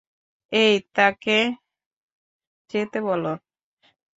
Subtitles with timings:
[0.51, 1.37] এই, তাকে
[2.69, 3.23] যেতে বল।